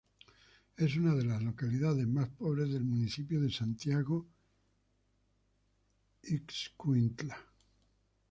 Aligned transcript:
Es 0.77 0.95
una 0.97 1.13
de 1.13 1.23
las 1.25 1.43
localidades 1.43 2.07
más 2.07 2.27
pobres 2.29 2.73
del 2.73 2.83
municipio 2.83 3.39
de 3.39 3.51
Santiago 3.51 4.25
Ixcuintla. 6.23 7.37